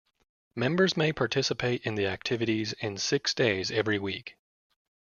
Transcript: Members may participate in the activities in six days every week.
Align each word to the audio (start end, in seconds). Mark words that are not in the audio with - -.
Members 0.55 0.97
may 0.97 1.13
participate 1.13 1.83
in 1.85 1.93
the 1.93 2.07
activities 2.07 2.73
in 2.73 2.97
six 2.97 3.35
days 3.35 3.69
every 3.69 3.99
week. 3.99 4.35